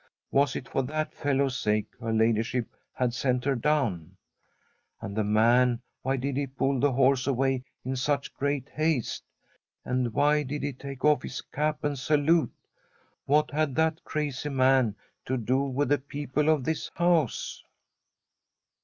[0.31, 4.17] Was it for that fellow's sake her ladyship had sent her down?
[4.99, 9.23] And the man, why did he pull the horse away in such great haste?
[9.85, 11.21] And why did he take of!
[11.21, 12.51] his cap and salute?
[13.25, 14.95] What had that crazy man
[15.25, 17.63] to do with the people of this house